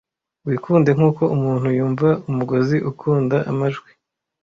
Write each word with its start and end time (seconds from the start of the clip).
wikunde 0.47 0.89
nkuko 0.97 1.23
umuntu 1.35 1.67
yumva 1.77 2.07
umugozi 2.29 2.77
ukunda 2.91 3.37
amajwi 3.51 3.89